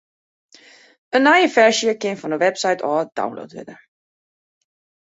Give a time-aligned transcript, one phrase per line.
[1.19, 3.75] In nije ferzje kin fan de website ôf download wurde.